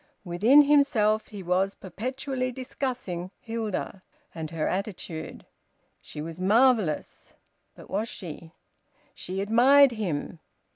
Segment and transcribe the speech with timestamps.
[0.23, 4.01] Within himself he was perpetually discussing Hilda,
[4.33, 5.45] and her attitude.
[6.01, 7.35] She was marvellous!
[7.75, 8.51] But was she?
[9.13, 10.39] She admired him!